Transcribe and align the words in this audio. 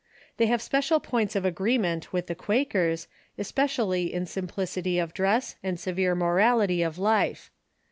They 0.37 0.47
have 0.47 0.63
several 0.63 0.99
points 0.99 1.35
of 1.35 1.45
agreement 1.45 2.11
with 2.11 2.25
the 2.25 2.33
Quakers, 2.33 3.07
especially 3.37 4.11
in 4.11 4.25
simplicity 4.25 4.97
of 4.97 5.13
dress 5.13 5.57
and 5.61 5.79
severe 5.79 6.15
morality 6.15 6.81
of 6.81 6.97
life. 6.97 7.51